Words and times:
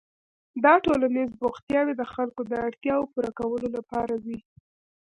دا 0.63 0.73
ټولنیز 0.85 1.29
بوختیاوې 1.41 1.93
د 1.97 2.03
خلکو 2.13 2.41
د 2.45 2.53
اړتیاوو 2.65 3.09
پوره 3.13 3.31
کولو 3.39 3.67
لپاره 3.77 4.13
وې. 4.25 4.37